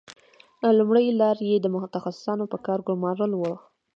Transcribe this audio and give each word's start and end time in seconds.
لومړۍ 0.77 1.07
لار 1.19 1.37
یې 1.49 1.55
د 1.61 1.65
متخصصانو 1.75 2.45
په 2.51 2.57
کار 2.65 2.79
ګومارل 2.87 3.31
وو 3.35 3.53